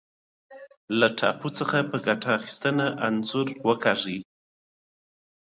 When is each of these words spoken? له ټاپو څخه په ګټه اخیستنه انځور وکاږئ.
له 0.99 1.07
ټاپو 1.19 1.47
څخه 1.59 1.77
په 1.89 1.97
ګټه 2.07 2.29
اخیستنه 2.39 2.85
انځور 3.07 3.47
وکاږئ. 3.67 4.17